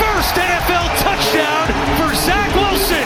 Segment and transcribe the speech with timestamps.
[0.00, 1.66] First NFL touchdown
[2.00, 3.04] for Zach Wilson.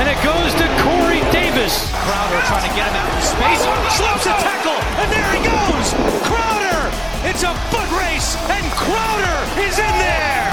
[0.00, 1.84] And it goes to Corey Davis.
[2.06, 3.60] Crowder trying to get him out of space.
[3.92, 4.80] Slips a tackle.
[5.00, 5.86] And there he goes.
[6.24, 6.88] Crowder.
[7.28, 8.36] It's a foot race.
[8.48, 10.48] And Crowder is in there.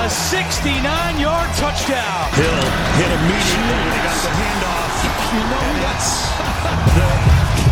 [0.00, 2.32] A 69-yard touchdown.
[2.32, 2.62] Hill
[2.96, 4.84] hit immediately when he got the handoff.
[5.26, 6.30] You know that's
[6.96, 7.08] the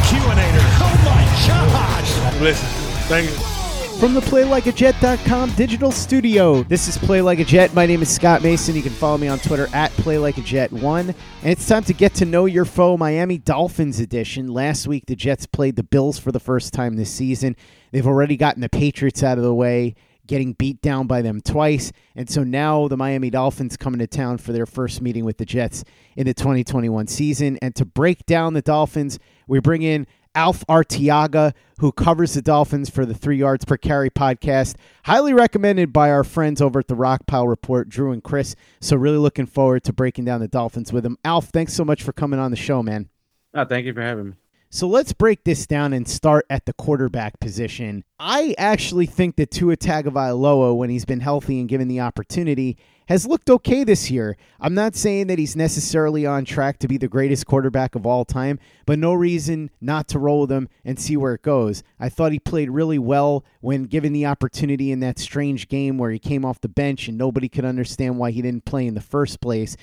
[0.09, 0.67] Q-inator.
[0.83, 2.41] Oh my gosh.
[2.41, 2.69] Listen,
[3.09, 3.54] thank you.
[4.00, 7.73] From the PlayLikeAJet.com digital studio, this is Play Like a Jet.
[7.75, 8.75] My name is Scott Mason.
[8.75, 11.01] You can follow me on Twitter at PlayLikeAJet1.
[11.09, 14.48] And it's time to get to know your foe, Miami Dolphins edition.
[14.48, 17.56] Last week, the Jets played the Bills for the first time this season.
[17.92, 19.95] They've already gotten the Patriots out of the way,
[20.27, 21.91] getting beat down by them twice.
[22.14, 25.47] And so now the Miami Dolphins coming to town for their first meeting with the
[25.47, 25.84] Jets
[26.17, 27.58] in the 2021 season.
[27.62, 32.91] And to break down the Dolphins, we bring in Alf Arteaga, who covers the Dolphins
[32.91, 34.77] for the Three Yards Per Carry podcast.
[35.05, 38.57] Highly recommended by our friends over at the Rock Pile Report, Drew and Chris.
[38.81, 41.19] So, really looking forward to breaking down the Dolphins with him.
[41.25, 43.09] Alf, thanks so much for coming on the show, man.
[43.55, 44.33] Oh, thank you for having me.
[44.75, 48.02] So let's break this down and start at the quarterback position.
[48.18, 52.77] I actually think that Tua Tagovailoa, when he's been healthy and given the opportunity,
[53.07, 54.36] has looked okay this year.
[54.58, 58.24] I'm not saying that he's necessarily on track to be the greatest quarterback of all
[58.24, 61.84] time, but no reason not to roll with him and see where it goes.
[62.01, 66.11] I thought he played really well when given the opportunity in that strange game where
[66.11, 69.01] he came off the bench and nobody could understand why he didn't play in the
[69.01, 69.77] first place.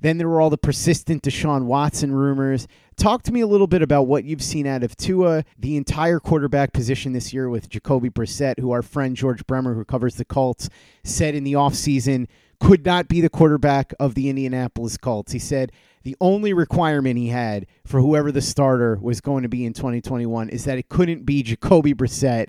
[0.00, 2.68] Then there were all the persistent Deshaun Watson rumors.
[2.96, 6.20] Talk to me a little bit about what you've seen out of Tua, the entire
[6.20, 10.24] quarterback position this year with Jacoby Brissett, who our friend George Bremer, who covers the
[10.24, 10.68] Colts,
[11.04, 12.26] said in the offseason
[12.60, 15.32] could not be the quarterback of the Indianapolis Colts.
[15.32, 15.72] He said
[16.02, 20.48] the only requirement he had for whoever the starter was going to be in 2021
[20.48, 22.48] is that it couldn't be Jacoby Brissett.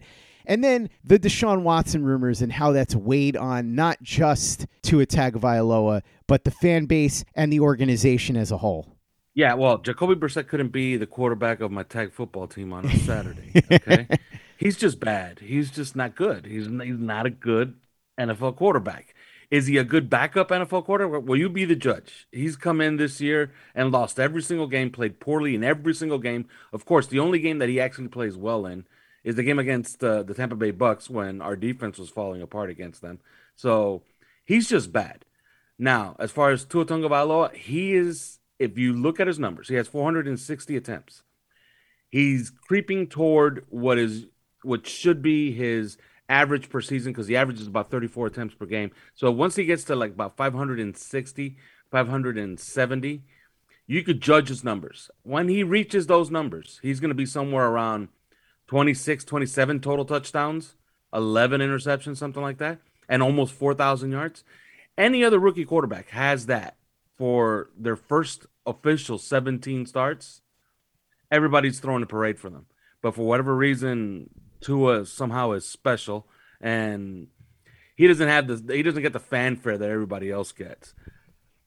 [0.50, 6.02] And then the Deshaun Watson rumors and how that's weighed on not just Tua Tagovailoa,
[6.26, 8.98] but the fan base and the organization as a whole.
[9.36, 12.98] Yeah, well, Jacoby Brissett couldn't be the quarterback of my tag football team on a
[12.98, 13.52] Saturday.
[13.72, 14.08] Okay,
[14.58, 15.38] he's just bad.
[15.38, 16.48] He's just not good.
[16.48, 17.76] He's he's not a good
[18.20, 19.14] NFL quarterback.
[19.52, 21.24] Is he a good backup NFL quarterback?
[21.24, 22.28] Will you be the judge?
[22.32, 26.20] He's come in this year and lost every single game, played poorly in every single
[26.20, 26.48] game.
[26.74, 28.86] Of course, the only game that he actually plays well in
[29.24, 32.70] is the game against uh, the Tampa Bay Bucks when our defense was falling apart
[32.70, 33.20] against them.
[33.56, 34.04] So
[34.46, 35.26] he's just bad.
[35.78, 38.38] Now, as far as Tua Tagovailoa, he is.
[38.58, 41.24] If you look at his numbers, he has 460 attempts.
[42.10, 44.26] He's creeping toward what is
[44.64, 45.98] what should be his
[46.28, 48.92] average per season because the average is about 34 attempts per game.
[49.16, 51.58] So once he gets to like about 560,
[51.92, 53.24] 570,
[53.88, 55.10] you could judge his numbers.
[55.24, 58.10] When he reaches those numbers, he's going to be somewhere around
[58.70, 60.76] 26, 27 total touchdowns,
[61.12, 62.78] 11 interceptions, something like that,
[63.10, 64.44] and almost 4,000 yards.
[64.96, 66.78] Any other rookie quarterback has that
[67.18, 70.42] for their first official 17 starts.
[71.32, 72.68] Everybody's throwing a parade for them.
[73.02, 74.30] But for whatever reason,
[74.62, 76.28] Tua somehow is special,
[76.62, 77.26] and
[77.96, 80.94] he doesn't have the he doesn't get the fanfare that everybody else gets.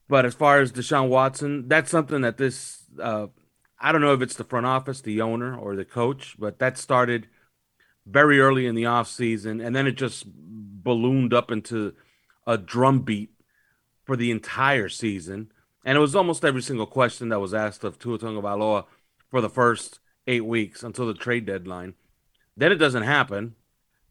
[0.07, 3.27] But as far as Deshaun Watson, that's something that this uh,
[3.83, 6.77] I don't know if it's the front office, the owner, or the coach, but that
[6.77, 7.27] started
[8.05, 11.93] very early in the off season, and then it just ballooned up into
[12.47, 13.31] a drumbeat
[14.05, 15.51] for the entire season.
[15.83, 18.85] And it was almost every single question that was asked of Tua Tagovailoa
[19.29, 21.95] for the first eight weeks until the trade deadline.
[22.55, 23.55] Then it doesn't happen,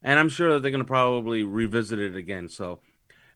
[0.02, 2.50] and I'm sure that they're going to probably revisit it again.
[2.50, 2.80] So,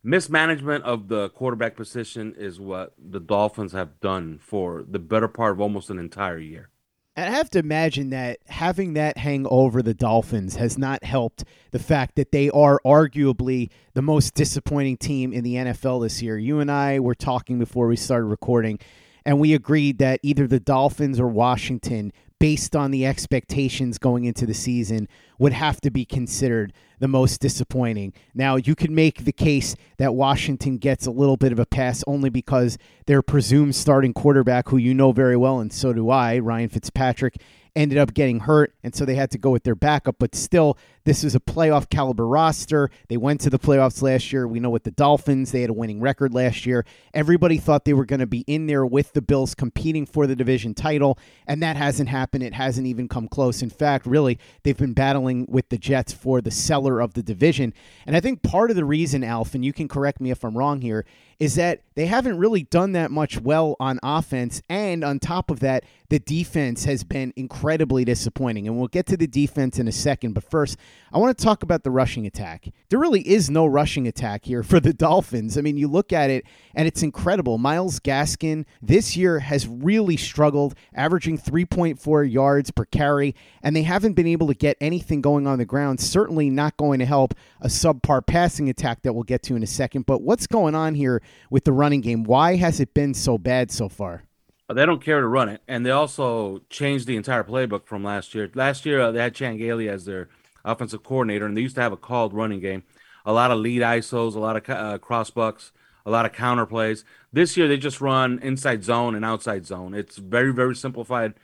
[0.07, 5.53] mismanagement of the quarterback position is what the Dolphins have done for the better part
[5.53, 6.71] of almost an entire year.
[7.17, 11.45] And I have to imagine that having that hang over the Dolphins has not helped
[11.73, 16.39] the fact that they are arguably the most disappointing team in the NFL this year.
[16.39, 18.79] You and I were talking before we started recording,
[19.25, 24.47] and we agreed that either the Dolphins or Washington, based on the expectations going into
[24.47, 28.13] the season, would have to be considered the most disappointing.
[28.35, 32.03] Now, you can make the case that Washington gets a little bit of a pass
[32.07, 36.39] only because their presumed starting quarterback, who you know very well, and so do I,
[36.39, 37.41] Ryan Fitzpatrick,
[37.77, 40.17] ended up getting hurt, and so they had to go with their backup.
[40.19, 42.91] But still, this is a playoff caliber roster.
[43.09, 44.49] They went to the playoffs last year.
[44.49, 46.85] We know with the Dolphins, they had a winning record last year.
[47.15, 50.35] Everybody thought they were going to be in there with the Bills competing for the
[50.35, 52.43] division title, and that hasn't happened.
[52.43, 53.63] It hasn't even come close.
[53.63, 57.75] In fact, really, they've been battling with the Jets for the cellar of the division.
[58.07, 60.57] And I think part of the reason, Alf, and you can correct me if I'm
[60.57, 61.05] wrong here,
[61.39, 64.63] is that they haven't really done that much well on offense.
[64.69, 68.67] And on top of that, the defense has been incredibly disappointing.
[68.67, 70.35] And we'll get to the defense in a second.
[70.35, 70.77] But first,
[71.13, 72.69] I want to talk about the rushing attack.
[72.91, 75.57] There really is no rushing attack here for the Dolphins.
[75.57, 76.45] I mean, you look at it
[76.75, 77.59] and it's incredible.
[77.59, 84.13] Myles Gaskin this year has really struggled, averaging 3.4 yards per carry, and they haven't
[84.13, 86.01] been able to get anything going on the ground.
[86.01, 89.67] Certainly not going to help a subpar passing attack that we'll get to in a
[89.67, 90.07] second.
[90.07, 92.25] But what's going on here with the running game?
[92.25, 94.25] Why has it been so bad so far?
[94.73, 98.35] They don't care to run it, and they also changed the entire playbook from last
[98.35, 98.51] year.
[98.55, 100.29] Last year, uh, they had Chan Gailey as their
[100.65, 102.83] offensive coordinator, and they used to have a called running game,
[103.25, 105.71] a lot of lead ISOs, a lot of uh, cross bucks,
[106.05, 107.05] a lot of counter plays.
[107.33, 109.95] This year, they just run inside zone and outside zone.
[109.95, 111.35] It's very, very simplified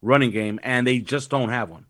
[0.00, 1.86] running game, and they just don't have one.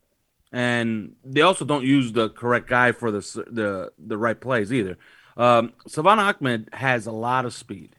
[0.50, 4.96] And they also don't use the correct guy for the the the right plays either.
[5.38, 7.96] Um, Ahmed has a lot of speed,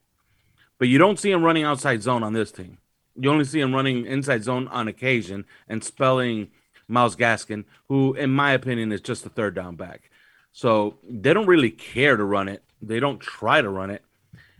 [0.77, 2.77] but you don't see him running outside zone on this team.
[3.15, 6.49] You only see him running inside zone on occasion and spelling
[6.87, 10.11] Myles Gaskin, who, in my opinion, is just a third down back.
[10.51, 12.63] So they don't really care to run it.
[12.81, 14.03] They don't try to run it.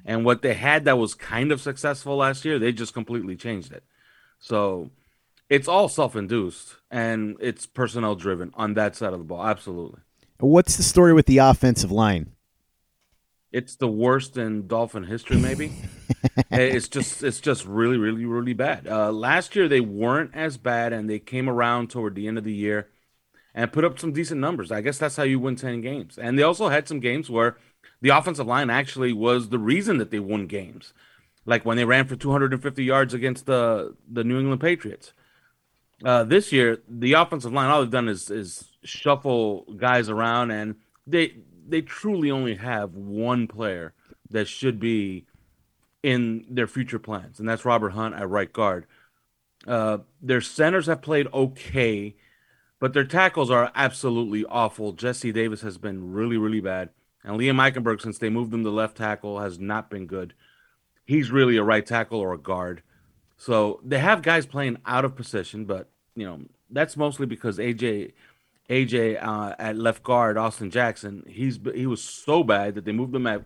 [0.05, 3.73] And what they had that was kind of successful last year, they just completely changed
[3.73, 3.83] it.
[4.39, 4.89] So
[5.49, 9.45] it's all self induced and it's personnel driven on that side of the ball.
[9.45, 9.99] Absolutely.
[10.39, 12.31] What's the story with the offensive line?
[13.51, 15.71] It's the worst in Dolphin history, maybe.
[16.51, 18.87] it's just it's just really, really, really bad.
[18.87, 22.43] Uh, last year they weren't as bad, and they came around toward the end of
[22.43, 22.89] the year
[23.55, 24.71] and put up some decent numbers.
[24.71, 26.17] I guess that's how you win ten games.
[26.17, 27.57] And they also had some games where
[28.01, 30.93] the offensive line actually was the reason that they won games,
[31.45, 35.13] like when they ran for 250 yards against the the New England Patriots.
[36.05, 40.75] Uh, this year, the offensive line all they've done is is shuffle guys around, and
[41.07, 41.33] they
[41.69, 43.93] they truly only have one player
[44.29, 45.25] that should be
[46.03, 48.85] in their future plans, and that's Robert Hunt at right guard.
[49.67, 52.15] Uh, their centers have played okay,
[52.79, 54.93] but their tackles are absolutely awful.
[54.93, 56.89] Jesse Davis has been really, really bad,
[57.23, 60.33] and Liam Eichenberg, since they moved him to left tackle, has not been good.
[61.05, 62.83] He's really a right tackle or a guard.
[63.35, 68.13] So they have guys playing out of position, but you know that's mostly because AJ
[68.69, 73.15] AJ uh, at left guard, Austin Jackson, he's he was so bad that they moved
[73.15, 73.43] him at,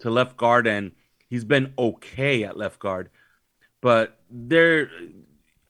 [0.00, 0.92] to left guard, and
[1.28, 3.10] he's been okay at left guard.
[3.80, 4.90] But there,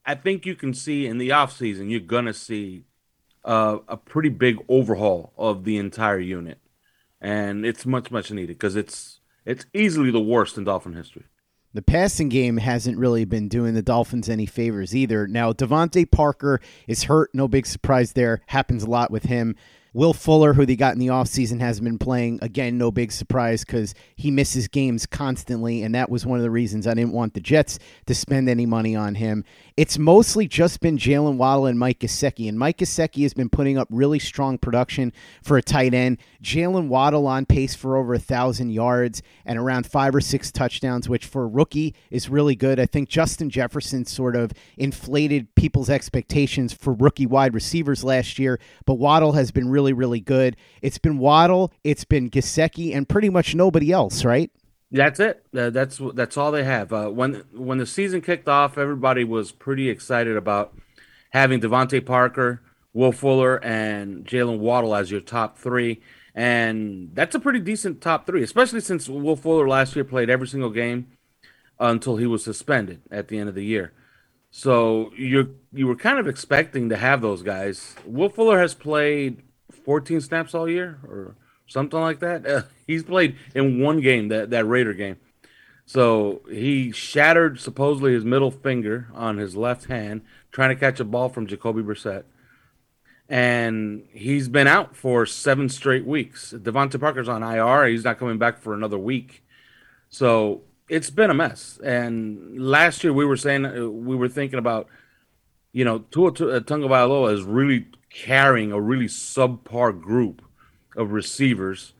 [0.06, 2.84] I think you can see in the offseason, you're gonna see
[3.44, 6.58] uh, a pretty big overhaul of the entire unit,
[7.20, 11.24] and it's much much needed because it's it's easily the worst in Dolphin history.
[11.74, 15.26] The passing game hasn't really been doing the Dolphins any favors either.
[15.26, 17.30] Now, DeVante Parker is hurt.
[17.34, 18.42] No big surprise there.
[18.46, 19.56] Happens a lot with him.
[19.94, 22.38] Will Fuller, who they got in the offseason, hasn't been playing.
[22.40, 26.50] Again, no big surprise because he misses games constantly, and that was one of the
[26.50, 29.44] reasons I didn't want the Jets to spend any money on him.
[29.76, 33.76] It's mostly just been Jaylen Waddle and Mike Gesicki, and Mike Gesicki has been putting
[33.76, 36.18] up really strong production for a tight end.
[36.42, 41.06] Jaylen Waddle on pace for over a thousand yards and around five or six touchdowns,
[41.08, 42.80] which for a rookie is really good.
[42.80, 48.58] I think Justin Jefferson sort of inflated people's expectations for rookie wide receivers last year,
[48.86, 50.56] but Waddle has been really, really really good.
[50.80, 54.50] It's been Waddle, it's been Gesicki, and pretty much nobody else, right?
[54.90, 55.44] That's it.
[55.56, 56.92] Uh, that's that's all they have.
[56.92, 60.76] Uh, when when the season kicked off, everybody was pretty excited about
[61.30, 62.62] having DeVante Parker,
[62.92, 66.00] Will Fuller, and Jaylen Waddle as your top three,
[66.34, 70.46] and that's a pretty decent top three, especially since Will Fuller last year played every
[70.46, 71.08] single game
[71.80, 73.92] until he was suspended at the end of the year.
[74.50, 77.96] So you you were kind of expecting to have those guys.
[78.04, 79.42] Will Fuller has played
[79.84, 81.36] 14 snaps all year, or
[81.66, 82.46] something like that.
[82.46, 85.16] Uh, he's played in one game, that that Raider game.
[85.84, 91.04] So he shattered supposedly his middle finger on his left hand trying to catch a
[91.04, 92.24] ball from Jacoby Brissett.
[93.28, 96.52] And he's been out for seven straight weeks.
[96.56, 97.86] DeVante Parker's on IR.
[97.86, 99.42] He's not coming back for another week.
[100.10, 101.78] So it's been a mess.
[101.82, 104.86] And last year we were saying uh, we were thinking about,
[105.72, 110.42] you know, Tua uh, Tagovailoa is really carrying a really subpar group
[110.96, 111.94] of receivers.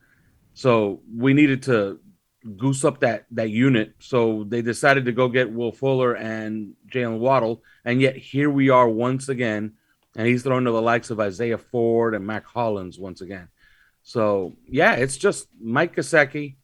[0.54, 1.98] So we needed to
[2.56, 3.94] goose up that that unit.
[3.98, 8.68] So they decided to go get Will Fuller and Jaylen Waddle, and yet here we
[8.68, 9.74] are once again,
[10.16, 13.48] and he's thrown to the likes of Isaiah Ford and Mack Hollins once again.
[14.02, 16.56] So yeah, it's just Mike Gesicki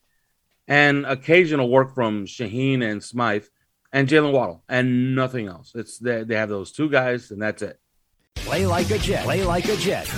[0.67, 3.47] and occasional work from Shaheen and Smythe
[3.93, 5.73] and Jaylen Waddle and nothing else.
[5.75, 7.81] It's they, they have those two guys and that's it.
[8.45, 9.25] Play like a jet.
[9.25, 10.09] Play like a jet.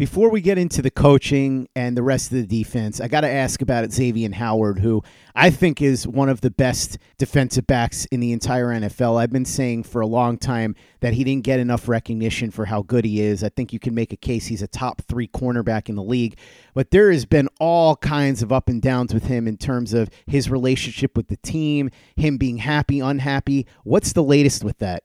[0.00, 3.28] Before we get into the coaching and the rest of the defense, I got to
[3.28, 5.02] ask about Xavier Howard, who
[5.34, 9.20] I think is one of the best defensive backs in the entire NFL.
[9.20, 12.80] I've been saying for a long time that he didn't get enough recognition for how
[12.80, 13.44] good he is.
[13.44, 16.38] I think you can make a case he's a top three cornerback in the league,
[16.72, 20.08] but there has been all kinds of up and downs with him in terms of
[20.26, 23.66] his relationship with the team, him being happy, unhappy.
[23.84, 25.02] What's the latest with that?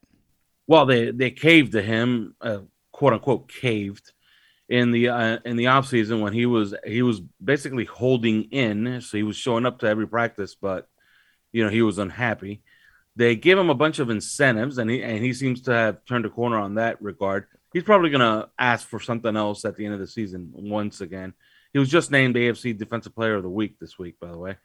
[0.67, 2.59] Well, they they caved to him, uh,
[2.91, 4.11] quote unquote, caved
[4.67, 9.01] in the uh, in the off season when he was he was basically holding in,
[9.01, 10.87] so he was showing up to every practice, but
[11.51, 12.63] you know he was unhappy.
[13.15, 16.25] They gave him a bunch of incentives, and he and he seems to have turned
[16.25, 17.45] a corner on that regard.
[17.73, 21.01] He's probably going to ask for something else at the end of the season once
[21.01, 21.33] again.
[21.73, 24.55] He was just named AFC Defensive Player of the Week this week, by the way.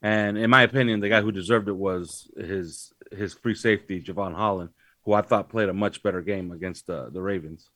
[0.00, 4.34] And in my opinion, the guy who deserved it was his his free safety, Jevon
[4.34, 4.70] Holland,
[5.04, 7.68] who I thought played a much better game against the, the Ravens.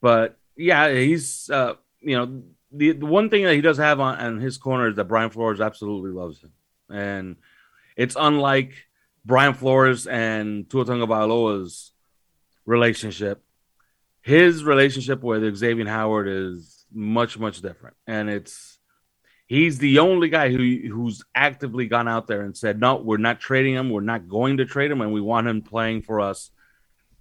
[0.00, 4.18] But yeah, he's uh, you know the, the one thing that he does have on,
[4.18, 6.52] on his corner is that Brian Flores absolutely loves him,
[6.90, 7.36] and
[7.96, 8.72] it's unlike
[9.24, 11.92] Brian Flores and Tua Tagovailoa's
[12.66, 13.42] relationship.
[14.20, 18.73] His relationship with Xavier Howard is much much different, and it's
[19.46, 20.58] he's the only guy who
[20.88, 23.90] who's actively gone out there and said, "No, we're not trading him.
[23.90, 26.50] We're not going to trade him, and we want him playing for us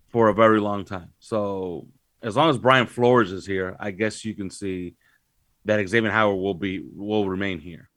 [0.09, 1.87] for a very long time." So
[2.21, 4.95] as long as Brian Flores is here, I guess you can see
[5.65, 7.89] that Xavier Howard will be will remain here.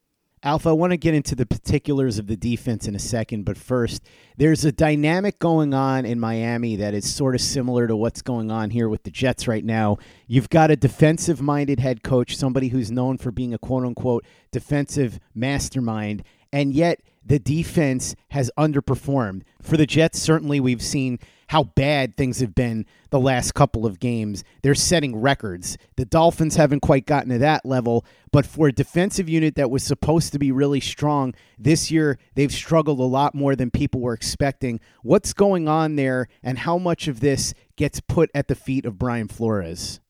[0.46, 3.58] Alf, I want to get into the particulars of the defense in a second, but
[3.58, 4.00] first,
[4.36, 8.48] there's a dynamic going on in Miami that is sort of similar to what's going
[8.48, 9.98] on here with the Jets right now.
[10.28, 14.24] You've got a defensive minded head coach, somebody who's known for being a quote unquote
[14.52, 16.22] defensive mastermind,
[16.52, 19.42] and yet the defense has underperformed.
[19.60, 24.00] For the Jets, certainly we've seen how bad things have been the last couple of
[24.00, 24.44] games.
[24.62, 25.78] They're setting records.
[25.96, 29.82] The Dolphins haven't quite gotten to that level, but for a defensive unit that was
[29.82, 34.14] supposed to be really strong this year, they've struggled a lot more than people were
[34.14, 34.80] expecting.
[35.02, 38.98] What's going on there, and how much of this gets put at the feet of
[38.98, 40.00] Brian Flores?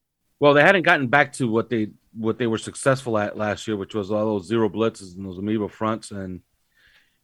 [0.40, 1.88] Well, they hadn't gotten back to what they
[2.18, 5.38] what they were successful at last year, which was all those zero blitzes and those
[5.38, 6.40] amoeba fronts, and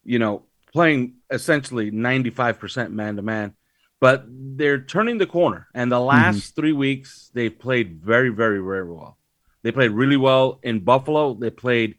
[0.05, 3.55] you know playing essentially ninety five percent man to man
[4.03, 5.69] but they're turning the corner.
[5.75, 6.61] And the last mm-hmm.
[6.61, 9.17] three weeks, they've played very, very, very well.
[9.63, 11.35] They played really well in Buffalo.
[11.35, 11.95] They played,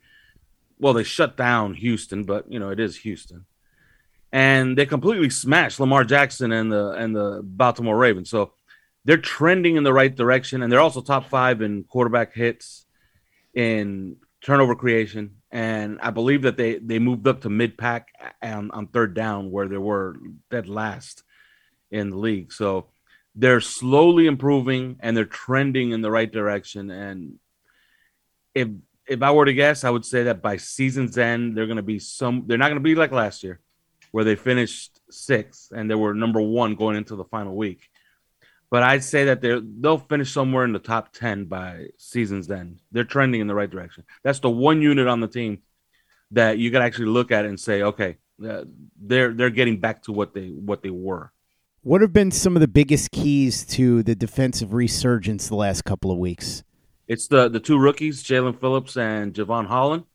[0.78, 3.46] well, they shut down Houston, but you know it is Houston,
[4.34, 8.30] and they completely smashed Lamar Jackson and the and the Baltimore Ravens.
[8.30, 8.52] So
[9.06, 12.86] they're trending in the right direction, and they're also top five in quarterback hits,
[13.54, 18.10] in turnover creation, and I believe that they they moved up to mid pack
[18.42, 20.18] on, on third down where they were
[20.52, 21.24] dead last
[21.94, 22.52] in the league.
[22.52, 22.88] So
[23.36, 26.90] they're slowly improving and they're trending in the right direction.
[26.92, 27.40] And
[28.54, 28.68] if
[29.06, 31.84] if I were to guess, I would say that by season's end, they're going to
[31.84, 32.44] be some.
[32.48, 33.60] They're not going to be like last year,
[34.12, 37.90] where they finished sixth and they were number one going into the final week.
[38.72, 42.80] But I'd say that they they'll finish somewhere in the top ten by season's end.
[42.92, 44.06] They're trending in the right direction.
[44.24, 45.60] That's the one unit on the team
[46.32, 48.64] that you could actually look at and say, okay, uh,
[49.00, 51.32] they're they're getting back to what they what they were.
[51.86, 56.12] What have been some of the biggest keys to the defensive resurgence the last couple
[56.12, 56.64] of weeks?
[57.10, 60.06] It's the the two rookies, Jaelan Phillips and Jevon Holland,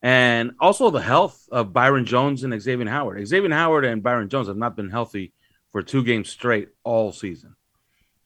[0.00, 3.26] and also the health of Byron Jones and Xavier Howard.
[3.26, 5.32] Xavier Howard and Byron Jones have not been healthy
[5.72, 7.56] for two games straight all season,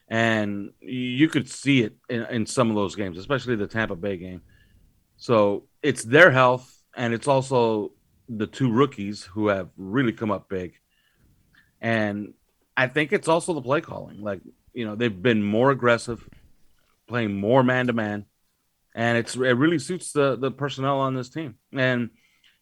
[0.07, 4.17] and you could see it in, in some of those games, especially the Tampa Bay
[4.17, 4.43] game.
[5.15, 7.93] So it's their health, and it's also
[8.29, 10.75] the two rookies who have really come up big.
[11.81, 12.33] And
[12.77, 14.21] I think it's also the play calling.
[14.21, 14.41] Like,
[14.73, 16.23] you know, they've been more aggressive,
[17.07, 18.25] playing more man to man,
[18.93, 21.55] and it's it really suits the the personnel on this team.
[21.73, 22.11] And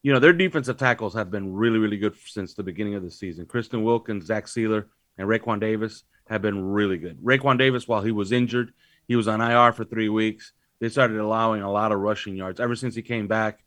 [0.01, 3.11] you know, their defensive tackles have been really, really good since the beginning of the
[3.11, 3.45] season.
[3.45, 4.85] Christian Wilkins, Zach Sieler,
[5.17, 7.19] and Raekwon Davis have been really good.
[7.21, 8.71] Raekwon Davis, while he was injured,
[9.07, 10.53] he was on IR for three weeks.
[10.79, 13.63] They started allowing a lot of rushing yards ever since he came back.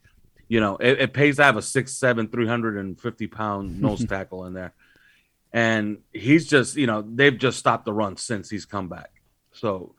[0.47, 4.55] You know, it, it pays to have a six, seven, 350 pound nose tackle in
[4.55, 4.75] there.
[5.53, 9.11] And he's just, you know, they've just stopped the run since he's come back.
[9.53, 9.95] So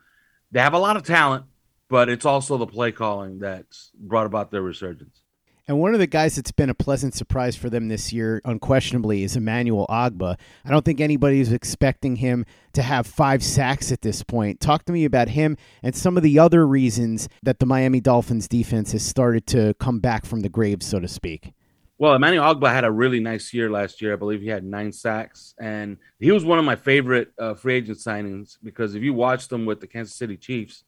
[0.52, 1.46] they have a lot of talent,
[1.90, 5.22] but it's also the play calling that's brought about their resurgence.
[5.68, 9.22] And one of the guys that's been a pleasant surprise for them this year, unquestionably,
[9.22, 10.36] is Emmanuel Ogbah.
[10.66, 14.60] I don't think anybody's expecting him to have five sacks at this point.
[14.60, 18.48] Talk to me about him and some of the other reasons that the Miami Dolphins
[18.48, 21.54] defense has started to come back from the grave, so to speak.
[22.00, 24.14] Well, Emmanuel Ogbah had a really nice year last year.
[24.14, 27.76] I believe he had nine sacks, and he was one of my favorite uh, free
[27.76, 30.86] agent signings because if you watched him with the Kansas City Chiefs,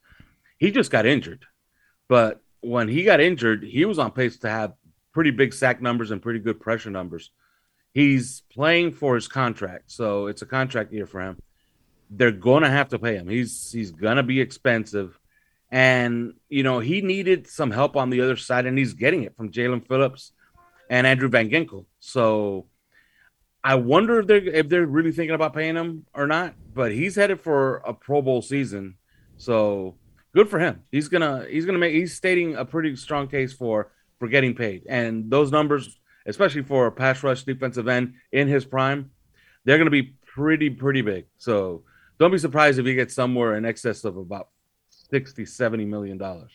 [0.56, 1.44] he just got injured.
[2.08, 4.72] But when he got injured, he was on pace to have
[5.12, 7.30] pretty big sack numbers and pretty good pressure numbers.
[7.92, 11.36] He's playing for his contract, so it's a contract year for him.
[12.08, 13.28] They're going to have to pay him.
[13.28, 15.18] He's he's going to be expensive,
[15.70, 19.36] and you know he needed some help on the other side, and he's getting it
[19.36, 20.32] from Jaelan Phillips
[20.92, 21.86] and Andrew Van Ginkel.
[22.00, 22.66] So
[23.64, 26.54] I wonder if they're if they're really thinking about paying him or not.
[26.74, 28.96] But he's headed for a Pro Bowl season,
[29.38, 29.96] so
[30.34, 30.82] good for him.
[30.92, 34.84] He's gonna he's gonna make he's stating a pretty strong case for for getting paid,
[34.86, 39.10] and those numbers, especially for a pass rush defensive end in his prime,
[39.64, 41.24] they're gonna be pretty pretty big.
[41.38, 41.84] So
[42.18, 44.48] don't be surprised if he gets somewhere in excess of about
[44.90, 46.52] 60 70 million dollars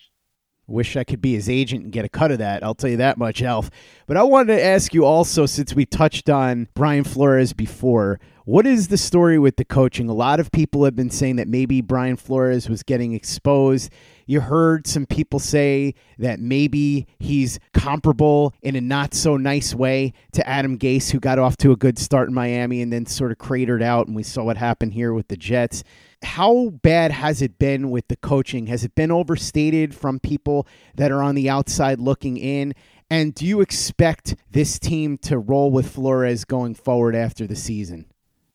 [0.68, 2.62] Wish I could be his agent and get a cut of that.
[2.62, 3.70] I'll tell you that much, Alf.
[4.06, 8.68] But I wanted to ask you also, since we touched on Brian Flores before, what
[8.68, 10.10] is the story with the coaching?
[10.10, 13.92] A lot of people have been saying that maybe Brian Flores was getting exposed.
[14.26, 20.14] You heard some people say that maybe he's comparable in a not so nice way
[20.34, 23.32] to Adam Gase, who got off to a good start in Miami and then sort
[23.32, 24.08] of cratered out.
[24.08, 25.84] And we saw what happened here with the Jets
[26.24, 28.68] how bad has it been with the coaching?
[28.68, 32.74] Has it been overstated from people that are on the outside looking in?
[33.10, 38.06] And do you expect this team to roll with Flores going forward after the season?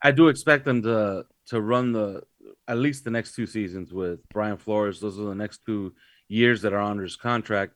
[0.02, 2.22] I do expect them to to run the
[2.68, 5.00] at least the next two seasons with Brian Flores.
[5.00, 5.94] Those are the next two
[6.28, 7.74] years that are under his contract.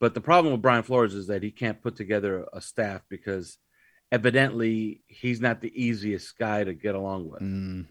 [0.00, 3.58] But the problem with Brian Flores is that he can't put together a staff because
[4.12, 7.40] evidently he's not the easiest guy to get along with.
[7.40, 7.86] Mm.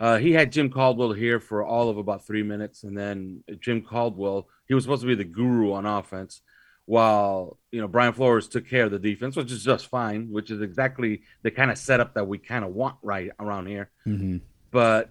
[0.00, 3.82] Uh, he had Jim Caldwell here for all of about three minutes, and then Jim
[3.82, 6.40] Caldwell, he was supposed to be the guru on offense,
[6.86, 10.50] while you know Brian Flores took care of the defense, which is just fine, which
[10.50, 13.90] is exactly the kind of setup that we kind of want right around here.
[14.06, 14.38] Mm-hmm.
[14.70, 15.10] But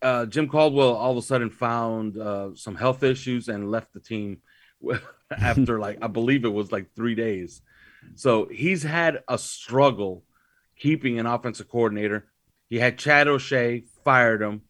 [0.00, 4.00] uh, Jim Caldwell all of a sudden found uh, some health issues and left the
[4.00, 4.42] team
[5.36, 7.62] after like I believe it was like three days.
[8.14, 10.22] So he's had a struggle
[10.78, 12.26] keeping an offensive coordinator.
[12.68, 14.62] He had Chad O'Shea fired him,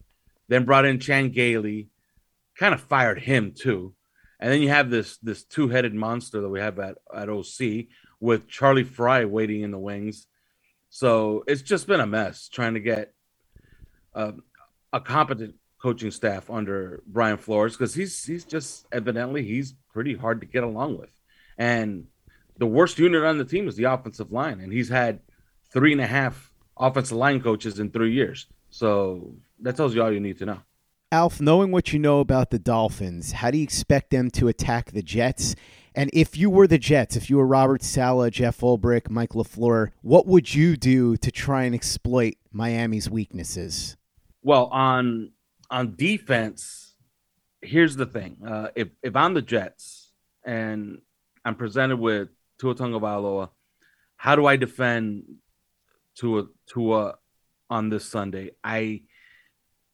[0.48, 1.88] then brought in Chan Gailey,
[2.58, 3.94] kind of fired him too.
[4.38, 7.86] And then you have this this two-headed monster that we have at, at OC
[8.20, 10.26] with Charlie Frye waiting in the wings.
[10.88, 13.12] So it's just been a mess trying to get
[14.14, 14.32] uh,
[14.92, 20.40] a competent coaching staff under Brian Flores because he's he's just evidently he's pretty hard
[20.40, 21.10] to get along with.
[21.58, 22.06] And
[22.58, 25.20] the worst unit on the team is the offensive line, and he's had
[25.72, 28.46] three and a half offensive line coaches in three years.
[28.70, 30.58] So that tells you all you need to know.
[31.12, 34.92] Alf, knowing what you know about the Dolphins, how do you expect them to attack
[34.92, 35.56] the Jets?
[35.92, 39.90] And if you were the Jets, if you were Robert Saleh, Jeff Ulbrich, Mike LaFleur,
[40.02, 43.96] what would you do to try and exploit Miami's weaknesses?
[44.42, 45.32] Well, on
[45.68, 46.94] on defense,
[47.60, 50.12] here's the thing: uh, if if I'm the Jets
[50.44, 51.00] and
[51.44, 52.28] I'm presented with
[52.58, 53.50] Tua Tagovailoa,
[54.16, 55.24] how do I defend
[56.14, 57.16] Tua Tua
[57.70, 58.50] on this Sunday.
[58.62, 59.02] I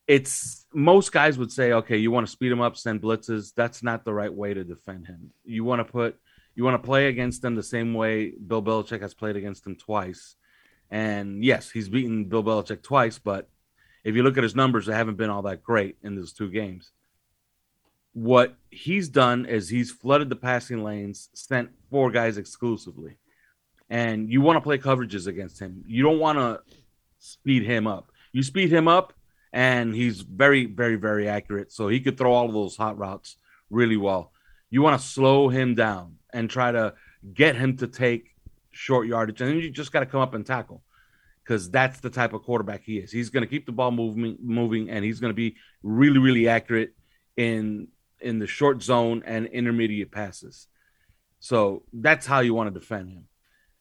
[0.09, 3.53] it's most guys would say, okay, you want to speed him up, send blitzes.
[3.55, 5.31] That's not the right way to defend him.
[5.45, 6.19] You want to put
[6.55, 9.77] you want to play against them the same way Bill Belichick has played against him
[9.77, 10.37] twice.
[10.91, 13.49] And yes, he's beaten Bill Belichick twice, but
[14.05, 16.49] if you look at his numbers, they haven't been all that great in those two
[16.49, 16.93] games.
[18.15, 23.19] What he's done is he's flooded the passing lanes, sent four guys exclusively.
[23.91, 25.85] And you want to play coverages against him.
[25.87, 26.61] You don't want to
[27.27, 28.13] speed him up.
[28.33, 29.13] You speed him up,
[29.53, 31.73] and he's very, very, very accurate.
[31.73, 33.37] So he could throw all of those hot routes
[33.71, 34.33] really well.
[34.71, 36.95] You want to slow him down and try to
[37.33, 38.35] get him to take
[38.71, 40.83] short yardage, and then you just got to come up and tackle
[41.43, 43.13] because that's the type of quarterback he is.
[43.13, 46.49] He's going to keep the ball moving, moving, and he's going to be really, really
[46.49, 46.95] accurate
[47.37, 47.89] in
[48.21, 50.69] in the short zone and intermediate passes.
[51.39, 53.25] So that's how you want to defend him.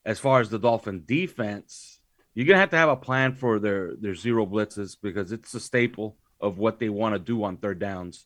[0.05, 1.94] As far as the Dolphin defense,
[2.35, 5.59] you're gonna have to have a plan for their their zero blitzes because it's a
[5.59, 8.25] staple of what they want to do on third downs,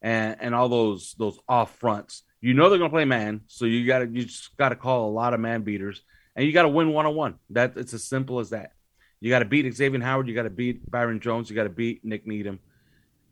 [0.00, 2.22] and and all those those off fronts.
[2.40, 5.34] You know they're gonna play man, so you gotta you just gotta call a lot
[5.34, 6.00] of man beaters,
[6.34, 7.34] and you gotta win one on one.
[7.50, 8.72] That it's as simple as that.
[9.20, 10.28] You got to beat Xavier Howard.
[10.28, 11.50] You got to beat Byron Jones.
[11.50, 12.60] You got to beat Nik Needham.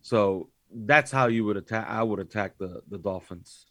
[0.03, 1.87] So that's how you would attack.
[1.89, 3.67] I would attack the the Dolphins.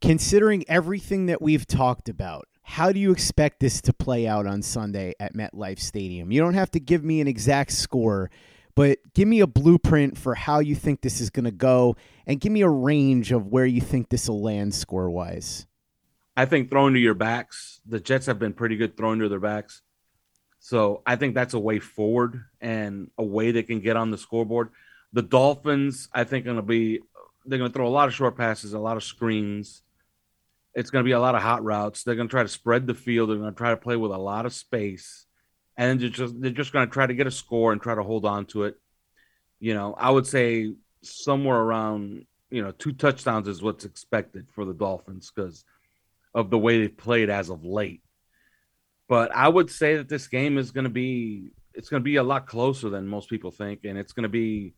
[0.00, 4.62] Considering everything that we've talked about, how do you expect this to play out on
[4.62, 6.30] Sunday at MetLife Stadium?
[6.32, 8.30] You don't have to give me an exact score,
[8.74, 11.96] but give me a blueprint for how you think this is going to go
[12.26, 15.66] and give me a range of where you think this will land score wise.
[16.36, 19.40] I think throwing to your backs, the Jets have been pretty good throwing to their
[19.40, 19.82] backs.
[20.60, 24.16] So I think that's a way forward and a way they can get on the
[24.16, 24.70] scoreboard.
[25.12, 27.00] The Dolphins, I think, going to be
[27.44, 29.82] they're going to throw a lot of short passes, a lot of screens.
[30.74, 32.02] It's going to be a lot of hot routes.
[32.02, 33.28] They're going to try to spread the field.
[33.28, 35.26] They're going to try to play with a lot of space,
[35.76, 38.02] and they're just they're just going to try to get a score and try to
[38.02, 38.76] hold on to it.
[39.60, 44.64] You know, I would say somewhere around you know two touchdowns is what's expected for
[44.64, 45.64] the Dolphins because
[46.34, 48.02] of the way they've played as of late.
[49.08, 52.16] But I would say that this game is going to be it's going to be
[52.16, 54.74] a lot closer than most people think, and it's going to be.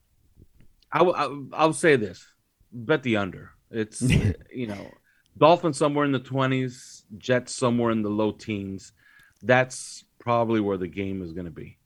[0.90, 2.26] I will I'll say this:
[2.72, 3.50] bet the under.
[3.70, 4.02] It's
[4.52, 4.90] you know,
[5.37, 8.92] Dolphins somewhere in the twenties, Jets somewhere in the low teens.
[9.42, 11.79] That's probably where the game is going to be.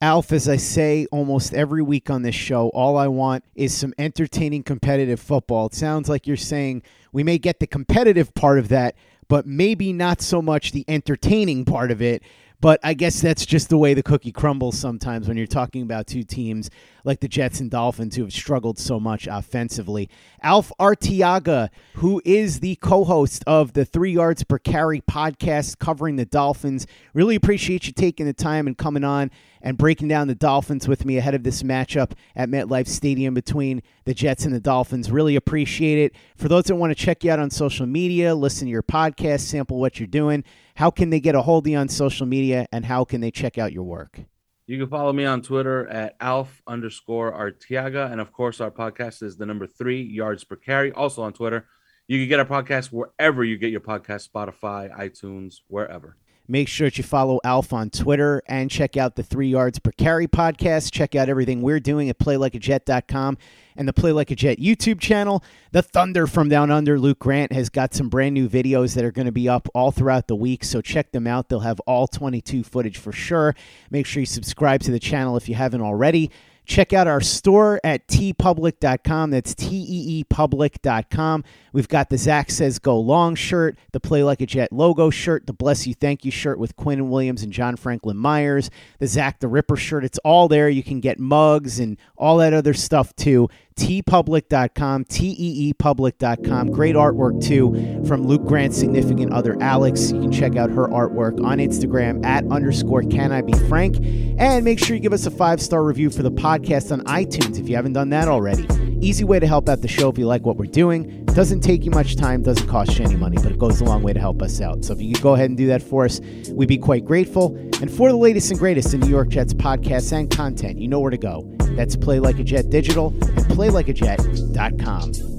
[0.00, 3.94] Alf, as I say almost every week on this show, all I want is some
[3.98, 5.66] entertaining competitive football.
[5.66, 8.94] It sounds like you're saying we may get the competitive part of that,
[9.28, 12.22] but maybe not so much the entertaining part of it.
[12.66, 16.08] But I guess that's just the way the cookie crumbles sometimes when you're talking about
[16.08, 16.68] two teams
[17.04, 20.10] like the Jets and Dolphins who have struggled so much offensively.
[20.42, 26.16] Alf Arteaga, who is the co host of the Three Yards Per Carry podcast covering
[26.16, 29.30] the Dolphins, really appreciate you taking the time and coming on
[29.62, 33.80] and breaking down the Dolphins with me ahead of this matchup at MetLife Stadium between
[34.06, 35.10] the Jets and the Dolphins.
[35.10, 36.16] Really appreciate it.
[36.36, 39.40] For those that want to check you out on social media, listen to your podcast,
[39.40, 40.42] sample what you're doing,
[40.76, 43.30] how can they get a hold of you on social media and how can they
[43.30, 44.20] check out your work?
[44.66, 48.12] You can follow me on Twitter at Alf underscore Arteaga.
[48.12, 51.66] And of course, our podcast is the number three yards per carry, also on Twitter.
[52.08, 56.18] You can get our podcast wherever you get your podcast Spotify, iTunes, wherever.
[56.48, 59.90] Make sure that you follow Alf on Twitter and check out the Three Yards Per
[59.92, 60.92] Carry podcast.
[60.92, 63.38] Check out everything we're doing at playlikeajet.com
[63.76, 65.42] and the Play Like a Jet YouTube channel.
[65.72, 69.12] The Thunder from Down Under, Luke Grant, has got some brand new videos that are
[69.12, 71.48] going to be up all throughout the week, so check them out.
[71.48, 73.54] They'll have all 22 footage for sure.
[73.90, 76.30] Make sure you subscribe to the channel if you haven't already.
[76.66, 79.30] Check out our store at teepublic.com.
[79.30, 81.44] That's T-E-E public.com.
[81.72, 85.46] We've got the Zach Says Go Long shirt, the Play Like a Jet logo shirt,
[85.46, 89.38] the Bless You Thank You shirt with Quinnen Williams and John Franklin Myers, the Zach
[89.38, 90.04] the Ripper shirt.
[90.04, 90.68] It's all there.
[90.68, 96.70] You can get mugs and all that other stuff too teepublic.com, T-E-E public.com.
[96.70, 100.12] Great artwork, too, from Luke Grant's significant other, Alex.
[100.12, 103.96] You can check out her artwork on Instagram at underscore can I be frank.
[104.38, 107.68] And make sure you give us a five-star review for the podcast on iTunes if
[107.68, 108.66] you haven't done that already.
[109.00, 111.24] Easy way to help out the show if you like what we're doing.
[111.26, 114.02] Doesn't take you much time, doesn't cost you any money, but it goes a long
[114.02, 114.84] way to help us out.
[114.84, 117.54] So if you could go ahead and do that for us, we'd be quite grateful.
[117.82, 120.98] And for the latest and greatest in New York Jets podcasts and content, you know
[120.98, 121.55] where to go.
[121.76, 125.35] That's Play Like a Jet Digital and PlayLikeAJet.com.